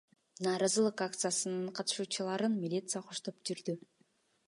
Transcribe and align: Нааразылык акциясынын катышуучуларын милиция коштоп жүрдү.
Нааразылык 0.43 0.99
акциясынын 1.07 1.69
катышуучуларын 1.81 2.59
милиция 2.65 3.05
коштоп 3.11 3.35
жүрдү. 3.51 3.81